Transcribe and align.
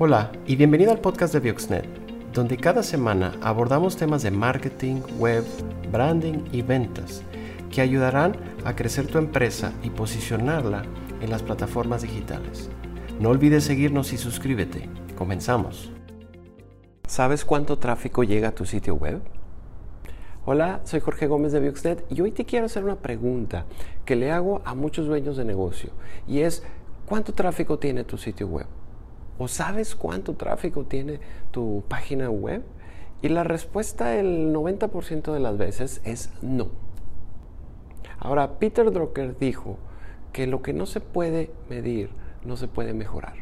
Hola 0.00 0.30
y 0.46 0.54
bienvenido 0.54 0.92
al 0.92 1.00
podcast 1.00 1.34
de 1.34 1.40
Bioxnet, 1.40 1.84
donde 2.32 2.56
cada 2.56 2.84
semana 2.84 3.34
abordamos 3.42 3.96
temas 3.96 4.22
de 4.22 4.30
marketing, 4.30 5.00
web, 5.18 5.42
branding 5.90 6.44
y 6.52 6.62
ventas 6.62 7.24
que 7.68 7.80
ayudarán 7.80 8.36
a 8.64 8.76
crecer 8.76 9.08
tu 9.08 9.18
empresa 9.18 9.72
y 9.82 9.90
posicionarla 9.90 10.84
en 11.20 11.30
las 11.30 11.42
plataformas 11.42 12.02
digitales. 12.02 12.70
No 13.18 13.30
olvides 13.30 13.64
seguirnos 13.64 14.12
y 14.12 14.18
suscríbete. 14.18 14.88
Comenzamos. 15.16 15.90
¿Sabes 17.08 17.44
cuánto 17.44 17.78
tráfico 17.78 18.22
llega 18.22 18.50
a 18.50 18.54
tu 18.54 18.66
sitio 18.66 18.94
web? 18.94 19.20
Hola, 20.44 20.80
soy 20.84 21.00
Jorge 21.00 21.26
Gómez 21.26 21.50
de 21.50 21.58
Bioxnet 21.58 22.06
y 22.08 22.20
hoy 22.20 22.30
te 22.30 22.44
quiero 22.44 22.66
hacer 22.66 22.84
una 22.84 23.00
pregunta 23.00 23.66
que 24.04 24.14
le 24.14 24.30
hago 24.30 24.62
a 24.64 24.76
muchos 24.76 25.08
dueños 25.08 25.36
de 25.36 25.44
negocio 25.44 25.90
y 26.28 26.42
es 26.42 26.62
¿cuánto 27.04 27.32
tráfico 27.34 27.80
tiene 27.80 28.04
tu 28.04 28.16
sitio 28.16 28.46
web? 28.46 28.77
¿O 29.38 29.48
sabes 29.48 29.94
cuánto 29.94 30.34
tráfico 30.34 30.84
tiene 30.84 31.20
tu 31.50 31.84
página 31.88 32.28
web? 32.28 32.62
Y 33.22 33.28
la 33.28 33.44
respuesta 33.44 34.16
el 34.16 34.52
90% 34.52 35.32
de 35.32 35.40
las 35.40 35.56
veces 35.56 36.00
es 36.04 36.30
no. 36.42 36.68
Ahora, 38.18 38.58
Peter 38.58 38.90
Drucker 38.90 39.38
dijo 39.38 39.78
que 40.32 40.46
lo 40.46 40.60
que 40.62 40.72
no 40.72 40.86
se 40.86 41.00
puede 41.00 41.50
medir 41.68 42.10
no 42.44 42.56
se 42.56 42.68
puede 42.68 42.94
mejorar. 42.94 43.34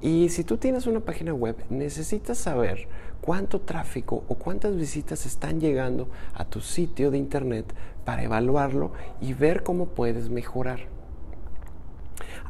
Y 0.00 0.28
si 0.28 0.44
tú 0.44 0.58
tienes 0.58 0.86
una 0.86 1.00
página 1.00 1.34
web, 1.34 1.56
necesitas 1.70 2.38
saber 2.38 2.88
cuánto 3.20 3.60
tráfico 3.60 4.22
o 4.28 4.36
cuántas 4.36 4.76
visitas 4.76 5.26
están 5.26 5.60
llegando 5.60 6.08
a 6.34 6.44
tu 6.44 6.60
sitio 6.60 7.10
de 7.10 7.18
internet 7.18 7.74
para 8.04 8.22
evaluarlo 8.22 8.92
y 9.20 9.32
ver 9.32 9.64
cómo 9.64 9.86
puedes 9.86 10.30
mejorar. 10.30 10.97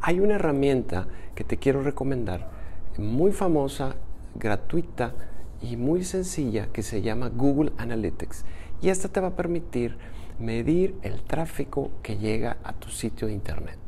Hay 0.01 0.21
una 0.21 0.37
herramienta 0.37 1.07
que 1.35 1.45
te 1.45 1.57
quiero 1.57 1.83
recomendar, 1.83 2.51
muy 2.97 3.33
famosa, 3.33 3.97
gratuita 4.35 5.15
y 5.61 5.77
muy 5.77 6.05
sencilla, 6.05 6.69
que 6.73 6.83
se 6.83 7.03
llama 7.03 7.29
Google 7.29 7.73
Analytics. 7.79 8.45
Y 8.81 8.91
esta 8.91 9.09
te 9.09 9.21
va 9.21 9.29
a 9.29 9.37
permitir 9.37 9.97
medir 10.39 10.95
el 11.03 11.23
tráfico 11.23 11.91
que 12.03 12.17
llega 12.17 12.59
a 12.63 12.73
tu 12.73 12.91
sitio 12.91 13.27
de 13.27 13.35
internet. 13.35 13.88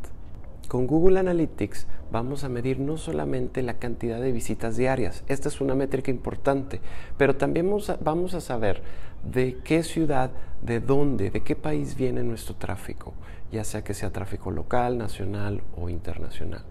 Con 0.70 0.86
Google 0.86 1.18
Analytics 1.18 1.88
vamos 2.12 2.44
a 2.44 2.48
medir 2.48 2.78
no 2.78 2.96
solamente 2.96 3.60
la 3.60 3.80
cantidad 3.80 4.20
de 4.20 4.30
visitas 4.30 4.76
diarias, 4.76 5.24
esta 5.26 5.48
es 5.48 5.60
una 5.60 5.74
métrica 5.74 6.12
importante, 6.12 6.80
pero 7.18 7.34
también 7.34 7.68
vamos 8.02 8.34
a, 8.34 8.40
saber 8.40 8.80
de 9.24 9.58
qué 9.64 9.82
ciudad, 9.82 10.30
de 10.62 10.78
dónde, 10.78 11.30
de 11.30 11.42
qué 11.42 11.56
país 11.56 11.96
viene 11.96 12.22
nuestro 12.22 12.54
tráfico, 12.54 13.14
ya 13.50 13.64
sea 13.64 13.82
que 13.82 13.94
sea 13.94 14.12
tráfico 14.12 14.52
local, 14.52 14.96
nacional 14.96 15.60
o 15.76 15.88
internacional. 15.88 16.62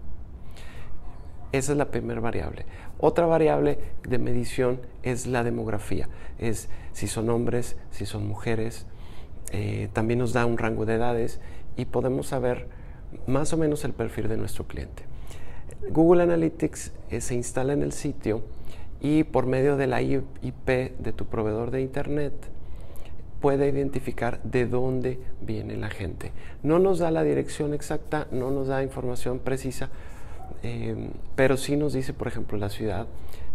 Esa 1.52 1.72
es 1.72 1.76
la 1.76 1.90
primera 1.90 2.22
variable. 2.22 2.64
Otra 2.96 3.26
variable 3.26 3.78
de 4.08 4.16
medición 4.16 4.80
es 5.02 5.26
la 5.26 5.44
demografía, 5.44 6.08
es 6.38 6.70
si 6.92 7.06
son 7.06 7.28
hombres, 7.28 7.76
si 7.90 8.06
son 8.06 8.26
mujeres, 8.26 8.86
eh, 9.52 9.90
también 9.92 10.20
nos 10.20 10.32
da 10.32 10.46
un 10.46 10.56
rango 10.56 10.86
de 10.86 10.94
edades 10.94 11.38
y 11.76 11.84
podemos 11.84 12.28
saber 12.28 12.79
más 13.26 13.52
o 13.52 13.56
menos 13.56 13.84
el 13.84 13.92
perfil 13.92 14.28
de 14.28 14.36
nuestro 14.36 14.66
cliente. 14.66 15.04
Google 15.90 16.22
Analytics 16.22 16.92
eh, 17.10 17.20
se 17.20 17.34
instala 17.34 17.72
en 17.72 17.82
el 17.82 17.92
sitio 17.92 18.42
y 19.00 19.24
por 19.24 19.46
medio 19.46 19.76
de 19.76 19.86
la 19.86 20.02
IP 20.02 20.66
de 20.66 21.12
tu 21.12 21.26
proveedor 21.26 21.70
de 21.70 21.80
Internet 21.80 22.34
puede 23.40 23.68
identificar 23.68 24.42
de 24.42 24.66
dónde 24.66 25.18
viene 25.40 25.76
la 25.76 25.88
gente. 25.88 26.32
No 26.62 26.78
nos 26.78 26.98
da 26.98 27.10
la 27.10 27.22
dirección 27.22 27.72
exacta, 27.72 28.26
no 28.30 28.50
nos 28.50 28.68
da 28.68 28.82
información 28.82 29.38
precisa, 29.38 29.88
eh, 30.62 31.10
pero 31.36 31.56
sí 31.56 31.76
nos 31.76 31.94
dice, 31.94 32.12
por 32.12 32.28
ejemplo, 32.28 32.58
la 32.58 32.68
ciudad, 32.68 33.06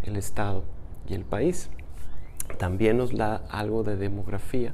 el 0.03 0.15
estado 0.15 0.63
y 1.07 1.13
el 1.13 1.23
país. 1.23 1.69
También 2.57 2.97
nos 2.97 3.15
da 3.15 3.43
algo 3.49 3.83
de 3.83 3.95
demografía 3.95 4.73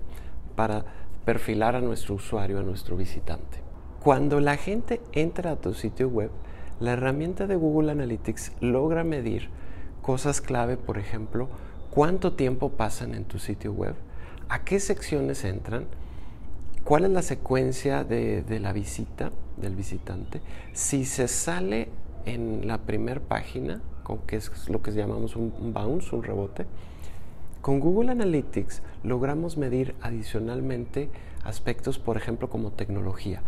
para 0.55 0.86
perfilar 1.25 1.75
a 1.75 1.81
nuestro 1.81 2.15
usuario, 2.15 2.59
a 2.59 2.64
nuestro 2.64 2.95
visitante. 2.95 3.59
Cuando 4.04 4.39
la 4.39 4.58
gente 4.58 5.00
entra 5.12 5.52
a 5.52 5.56
tu 5.58 5.76
sitio 5.76 6.10
web, 6.10 6.32
la 6.80 6.94
herramienta 6.94 7.45
de 7.45 7.56
Google 7.56 7.92
Analytics 7.92 8.54
logra 8.60 9.04
medir 9.04 9.50
cosas 10.02 10.42
clave, 10.42 10.76
por 10.76 10.98
ejemplo, 10.98 11.50
cuánto 11.92 12.34
tiempo 12.34 12.70
pasan 12.70 13.14
en 13.14 13.26
tu 13.26 13.38
sitio 13.38 13.73
web, 13.73 13.94
a 14.50 14.64
qué 14.64 14.80
secciones 14.80 15.44
entran, 15.44 15.86
cuál 16.84 17.06
es 17.06 17.12
la 17.12 17.22
secuencia 17.22 18.04
de, 18.04 18.44
la 18.60 18.73
visita 18.73 19.32
del 19.58 19.76
visitante, 19.76 20.42
si 20.73 21.06
se 21.06 21.28
sale 21.28 21.89
en 22.26 22.68
la 22.68 22.80
primera 22.80 23.22
página, 23.22 23.83
que 24.26 24.38
es 24.38 24.68
lo 24.68 24.82
que 24.82 24.94
llamamos 24.94 25.36
un 25.36 25.73
bounce, 25.76 26.16
un 26.16 26.23
rebote. 26.23 26.66
Con 27.62 27.80
Google 27.80 28.10
Analytics 28.10 28.82
logramos 29.04 29.58
medir 29.58 29.94
adicionalmente 30.02 31.12
aspectos, 31.44 32.00
por 32.00 32.18
ejemplo, 32.18 32.50
como 32.50 32.72
tecnología 32.72 33.44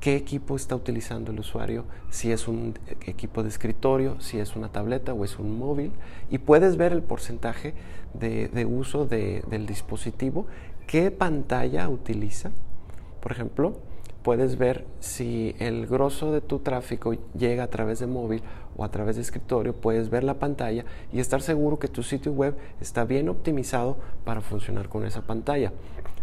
qué 0.00 0.16
equipo 0.16 0.56
está 0.56 0.74
utilizando 0.74 1.30
el 1.30 1.40
usuario, 1.40 1.84
si 2.10 2.32
es 2.32 2.48
un 2.48 2.78
equipo 3.06 3.42
de 3.42 3.50
escritorio, 3.50 4.18
si 4.20 4.38
es 4.38 4.56
una 4.56 4.70
tableta 4.70 5.12
o 5.12 5.24
es 5.24 5.38
un 5.38 5.58
móvil, 5.58 5.92
y 6.30 6.38
puedes 6.38 6.76
ver 6.76 6.92
el 6.92 7.02
porcentaje 7.02 7.74
de, 8.14 8.64
uso 8.64 9.06
del 9.06 9.66
dispositivo, 9.66 10.46
qué 10.86 11.10
pantalla 11.10 11.88
utiliza. 11.88 12.50
Por 13.20 13.32
ejemplo, 13.32 13.74
puedes 14.22 14.56
ver 14.56 14.86
si 15.00 15.54
el 15.58 15.86
grosso 15.86 16.32
de 16.32 16.40
tu 16.40 16.60
tráfico 16.60 17.14
llega 17.36 17.64
a 17.64 17.68
través 17.68 18.00
de 18.00 18.06
móvil 18.06 18.42
o 18.80 18.84
a 18.84 18.90
través 18.90 19.16
de 19.16 19.22
escritorio, 19.22 19.74
puedes 19.74 20.08
ver 20.08 20.24
la 20.24 20.38
pantalla 20.38 20.86
y 21.12 21.20
estar 21.20 21.42
seguro 21.42 21.78
que 21.78 21.86
tu 21.86 22.02
sitio 22.02 22.32
web 22.32 22.56
está 22.80 23.04
bien 23.04 23.28
optimizado 23.28 23.98
para 24.24 24.40
funcionar 24.40 24.88
con 24.88 25.04
esa 25.04 25.20
pantalla. 25.20 25.70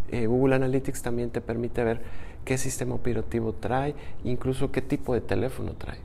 Eh, 0.09 0.25
Google 0.25 0.55
Analytics 0.55 1.03
también 1.03 1.29
te 1.29 1.39
permite 1.39 1.83
ver 1.83 2.01
qué 2.45 2.57
sistema 2.57 2.95
operativo 2.95 3.53
trae, 3.53 3.93
incluso 4.23 4.71
qué 4.71 4.81
tipo 4.81 5.13
de 5.13 5.21
teléfono 5.21 5.73
trae. 5.73 5.99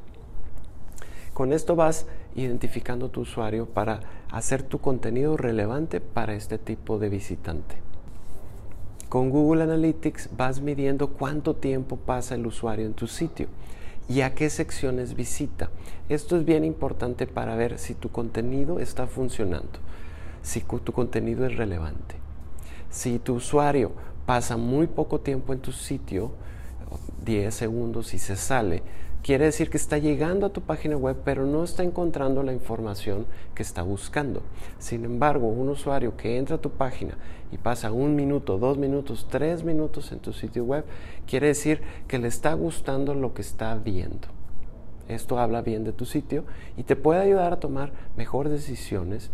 Con 1.32 1.54
esto 1.54 1.74
vas 1.74 2.04
identificando 2.34 3.08
tu 3.08 3.22
usuario 3.22 3.64
para 3.64 4.00
hacer 4.30 4.62
tu 4.62 4.78
contenido 4.78 5.38
relevante 5.38 6.02
para 6.02 6.34
este 6.34 6.58
tipo 6.58 6.98
de 6.98 7.08
visitante. 7.08 7.76
Con 9.08 9.30
Google 9.30 9.62
Analytics 9.62 10.28
vas 10.36 10.60
midiendo 10.60 11.08
cuánto 11.08 11.56
tiempo 11.56 11.96
pasa 11.96 12.34
el 12.34 12.46
usuario 12.46 12.84
en 12.84 12.92
tu 12.92 13.06
sitio 13.06 13.48
y 14.08 14.20
a 14.20 14.34
qué 14.34 14.50
secciones 14.50 15.14
visita. 15.14 15.70
Esto 16.08 16.36
es 16.36 16.44
bien 16.44 16.64
importante 16.64 17.26
para 17.26 17.56
ver 17.56 17.78
si 17.78 17.94
tu 17.94 18.10
contenido 18.10 18.78
está 18.78 19.06
funcionando, 19.06 19.78
si 20.42 20.60
tu 20.60 20.92
contenido 20.92 21.46
es 21.46 21.56
relevante. 21.56 22.16
Si 22.90 23.18
tu 23.18 23.34
usuario 23.34 23.92
pasa 24.26 24.56
muy 24.56 24.86
poco 24.86 25.20
tiempo 25.20 25.52
en 25.52 25.60
tu 25.60 25.72
sitio, 25.72 26.32
10 27.24 27.54
segundos 27.54 28.12
y 28.14 28.18
se 28.18 28.36
sale, 28.36 28.82
quiere 29.22 29.44
decir 29.44 29.70
que 29.70 29.76
está 29.76 29.98
llegando 29.98 30.46
a 30.46 30.52
tu 30.52 30.62
página 30.62 30.96
web 30.96 31.16
pero 31.24 31.46
no 31.46 31.62
está 31.62 31.82
encontrando 31.82 32.42
la 32.42 32.52
información 32.52 33.26
que 33.54 33.62
está 33.62 33.82
buscando. 33.82 34.42
Sin 34.78 35.04
embargo, 35.04 35.48
un 35.48 35.68
usuario 35.68 36.16
que 36.16 36.38
entra 36.38 36.56
a 36.56 36.60
tu 36.60 36.70
página 36.70 37.16
y 37.52 37.58
pasa 37.58 37.92
un 37.92 38.16
minuto, 38.16 38.58
dos 38.58 38.78
minutos, 38.78 39.26
tres 39.30 39.62
minutos 39.62 40.10
en 40.12 40.18
tu 40.18 40.32
sitio 40.32 40.64
web, 40.64 40.84
quiere 41.26 41.48
decir 41.48 41.82
que 42.08 42.18
le 42.18 42.28
está 42.28 42.54
gustando 42.54 43.14
lo 43.14 43.34
que 43.34 43.42
está 43.42 43.74
viendo. 43.76 44.28
Esto 45.08 45.38
habla 45.38 45.62
bien 45.62 45.84
de 45.84 45.92
tu 45.92 46.04
sitio 46.04 46.44
y 46.76 46.84
te 46.84 46.96
puede 46.96 47.20
ayudar 47.20 47.52
a 47.52 47.60
tomar 47.60 47.92
mejores 48.16 48.52
decisiones 48.52 49.30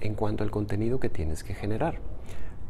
en 0.00 0.14
cuanto 0.14 0.44
al 0.44 0.50
contenido 0.50 1.00
que 1.00 1.08
tienes 1.08 1.42
que 1.42 1.54
generar. 1.54 1.98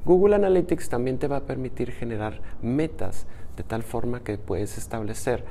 Google 0.05 0.37
Analytics 0.37 0.89
también 0.89 1.19
te 1.19 1.27
va 1.27 1.39
a 1.39 1.47
permitir 1.47 1.91
generar 1.91 2.41
metas 2.62 3.27
de 3.56 3.65
tal 3.65 3.83
forma 3.83 4.21
que 4.21 4.39
puedes 4.39 4.78
establecer 4.78 5.45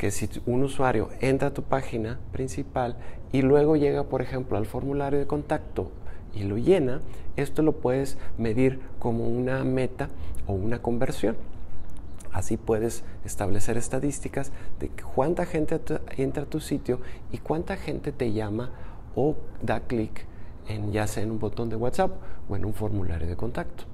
que 0.00 0.10
si 0.10 0.30
un 0.46 0.62
usuario 0.62 1.10
entra 1.20 1.48
a 1.48 1.52
tu 1.52 1.62
página 1.62 2.18
principal 2.32 2.96
y 3.32 3.42
luego 3.42 3.76
llega, 3.76 4.04
por 4.04 4.22
ejemplo, 4.22 4.56
al 4.56 4.64
formulario 4.64 5.18
de 5.18 5.26
contacto 5.26 5.90
y 6.34 6.44
lo 6.44 6.56
llena, 6.56 7.02
esto 7.36 7.60
lo 7.60 7.72
puedes 7.72 8.16
medir 8.38 8.80
como 8.98 9.28
una 9.28 9.62
meta 9.62 10.08
o 10.46 10.54
una 10.54 10.80
conversión. 10.80 11.36
Así 12.32 12.56
puedes 12.56 13.04
establecer 13.26 13.76
estadísticas 13.76 14.52
de 14.78 14.88
cuánta 14.88 15.44
gente 15.44 15.78
entra 16.16 16.44
a 16.44 16.46
tu 16.46 16.60
sitio 16.60 17.00
y 17.30 17.36
cuánta 17.36 17.76
gente 17.76 18.10
te 18.10 18.32
llama 18.32 18.70
o 19.14 19.36
da 19.60 19.80
clic 19.80 20.24
en 20.66 20.92
ya 20.92 21.06
sea 21.08 21.24
en 21.24 21.30
un 21.30 21.38
botón 21.38 21.68
de 21.68 21.76
WhatsApp 21.76 22.12
o 22.48 22.56
en 22.56 22.64
un 22.64 22.72
formulario 22.72 23.28
de 23.28 23.36
contacto. 23.36 23.84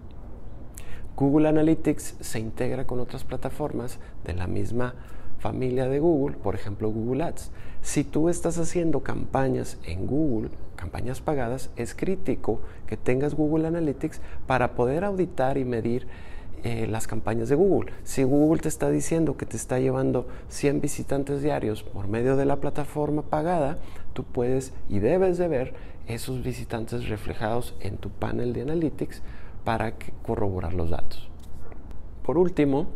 Google 1.17 1.49
Analytics 1.49 2.19
se 2.20 2.38
integra 2.38 2.87
con 2.87 3.00
otras 3.00 3.25
plataformas 3.25 3.99
de 4.23 4.35
la 4.35 4.47
misma 4.47 4.94
familia 5.38 5.88
de 5.88 5.99
Google, 5.99 6.37
por 6.37 6.55
ejemplo 6.55 6.91
Google 6.91 7.25
Ads. 7.25 7.50
Si 7.83 8.05
tú 8.05 8.29
estás 8.29 8.59
haciendo 8.59 9.00
campañas 9.00 9.79
en 9.85 10.06
Google, 10.06 10.50
campañas 10.77 11.21
pagadas, 11.21 11.71
es 11.77 11.94
crítico 11.94 12.61
que 12.87 12.97
tengas 12.97 13.35
Google 13.35 13.67
Analytics 13.69 14.21
para 14.47 14.75
poder 14.75 15.05
auditar 15.05 15.59
y 15.59 15.65
medir 15.65 16.06
eh, 16.65 16.87
las 16.88 17.06
campañas 17.06 17.49
de 17.49 17.55
Google. 17.55 17.93
Si 18.03 18.25
Google 18.25 18.61
te 18.61 18.69
está 18.69 18.91
diciendo 18.91 19.37
que 19.37 19.47
te 19.47 19.56
está 19.56 19.79
llevando 19.79 20.27
100 20.49 20.81
visitantes 20.81 21.43
diarios 21.43 21.82
por 21.82 22.09
medio 22.09 22.37
de 22.37 22.44
la 22.44 22.56
plataforma 22.56 23.23
pagada, 23.23 23.79
tú 24.15 24.25
puedes 24.25 24.73
y 24.89 24.99
debes 24.99 25.39
de 25.39 25.49
ver 25.49 25.75
esos 26.09 26.43
visitantes 26.43 27.09
reflejados 27.09 27.75
en 27.81 27.99
tu 27.99 28.11
panel 28.11 28.53
de 28.53 28.62
Analytics 28.62 29.23
para 29.65 29.94
corroborar 30.23 30.75
los 30.75 30.91
datos. 30.91 31.29
Por 32.25 32.39
último, 32.39 32.87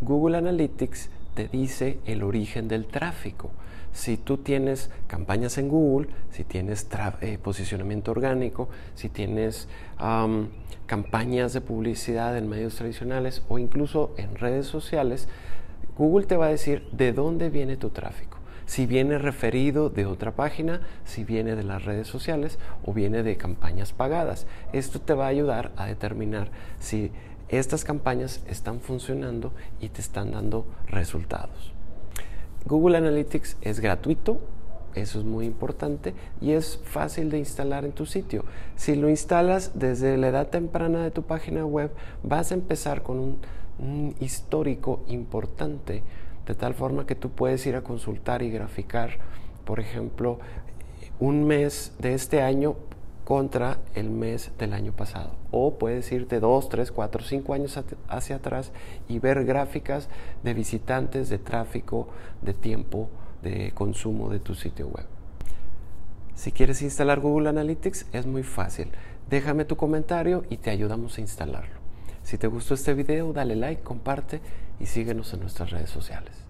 Google 0.00 0.38
Analytics 0.38 1.10
te 1.34 1.48
dice 1.48 1.98
el 2.06 2.22
origen 2.22 2.68
del 2.68 2.86
tráfico. 2.86 3.50
Si 3.92 4.16
tú 4.16 4.38
tienes 4.38 4.90
campañas 5.08 5.58
en 5.58 5.68
Google, 5.68 6.08
si 6.30 6.44
tienes 6.44 6.86
eh, 7.20 7.38
posicionamiento 7.42 8.12
orgánico, 8.12 8.68
si 8.94 9.08
tienes 9.08 9.68
campañas 10.86 11.52
de 11.52 11.60
publicidad 11.60 12.36
en 12.36 12.48
medios 12.48 12.76
tradicionales 12.76 13.42
o 13.48 13.58
incluso 13.58 14.14
en 14.16 14.36
redes 14.36 14.66
sociales, 14.66 15.28
Google 15.98 16.26
te 16.26 16.36
va 16.36 16.46
a 16.46 16.50
decir 16.50 16.88
de 16.92 17.12
dónde 17.12 17.50
viene 17.50 17.76
tu 17.76 17.90
tráfico. 17.90 18.38
Si 18.66 18.86
viene 18.86 19.18
referido 19.18 19.90
de 19.90 20.06
otra 20.06 20.30
página, 20.30 20.80
si 21.04 21.24
viene 21.24 21.56
de 21.56 21.64
las 21.64 21.84
redes 21.84 22.06
sociales 22.06 22.60
o 22.84 22.92
viene 22.94 23.24
de 23.24 23.36
campañas 23.36 23.92
pagadas. 23.92 24.46
Esto 24.72 25.00
te 25.00 25.12
va 25.12 25.24
a 25.24 25.28
ayudar 25.30 25.72
a 25.76 25.86
determinar 25.86 26.52
si 26.78 27.10
estas 27.50 27.84
campañas 27.84 28.42
están 28.46 28.80
funcionando 28.80 29.52
y 29.80 29.88
te 29.88 30.00
están 30.00 30.32
dando 30.32 30.66
resultados. 30.86 31.72
Google 32.66 32.98
Analytics 32.98 33.56
es 33.62 33.80
gratuito, 33.80 34.40
eso 34.94 35.18
es 35.18 35.24
muy 35.24 35.46
importante 35.46 36.14
y 36.40 36.52
es 36.52 36.80
fácil 36.84 37.30
de 37.30 37.38
instalar 37.38 37.84
en 37.84 37.92
tu 37.92 38.06
sitio. 38.06 38.44
Si 38.76 38.96
lo 38.96 39.08
instalas 39.08 39.72
desde 39.74 40.16
la 40.16 40.28
edad 40.28 40.48
temprana 40.48 41.02
de 41.02 41.10
tu 41.10 41.22
página 41.22 41.64
web, 41.64 41.92
vas 42.22 42.50
a 42.50 42.54
empezar 42.54 43.02
con 43.02 43.18
un, 43.18 44.14
histórico 44.20 45.02
importante, 45.08 46.02
de 46.46 46.54
tal 46.54 46.74
forma 46.74 47.06
que 47.06 47.14
tú 47.14 47.30
puedes 47.30 47.64
ir 47.64 47.76
a 47.76 47.82
consultar 47.82 48.42
y 48.42 48.50
graficar, 48.50 49.12
por 49.64 49.80
ejemplo, 49.80 50.38
un 51.18 51.44
mes 51.44 51.94
de 51.98 52.12
este 52.12 52.42
año 52.42 52.76
contra 53.24 53.78
el 53.94 54.10
mes 54.10 54.52
del 54.58 54.72
año 54.72 54.92
pasado. 54.92 55.36
O 55.50 55.78
puedes 55.78 56.10
irte 56.12 56.40
dos, 56.40 56.68
tres, 56.68 56.90
cuatro, 56.90 57.22
cinco 57.22 57.54
años 57.54 57.78
hacia 58.08 58.36
atrás 58.36 58.72
y 59.08 59.18
ver 59.18 59.44
gráficas 59.44 60.08
de 60.42 60.54
visitantes, 60.54 61.28
de 61.28 61.38
tráfico, 61.38 62.08
de 62.42 62.54
tiempo, 62.54 63.08
de 63.42 63.72
consumo 63.72 64.30
de 64.30 64.40
tu 64.40 64.54
sitio 64.54 64.88
web. 64.88 65.06
Si 66.34 66.52
quieres 66.52 66.82
instalar 66.82 67.20
Google 67.20 67.50
Analytics 67.50 68.06
es 68.12 68.26
muy 68.26 68.42
fácil. 68.42 68.90
Déjame 69.28 69.64
tu 69.64 69.76
comentario 69.76 70.44
y 70.48 70.56
te 70.56 70.70
ayudamos 70.70 71.18
a 71.18 71.20
instalarlo. 71.20 71.78
Si 72.22 72.38
te 72.38 72.46
gustó 72.46 72.74
este 72.74 72.94
video, 72.94 73.32
dale 73.32 73.56
like, 73.56 73.82
comparte 73.82 74.40
y 74.78 74.86
síguenos 74.86 75.32
en 75.34 75.40
nuestras 75.40 75.70
redes 75.70 75.90
sociales. 75.90 76.49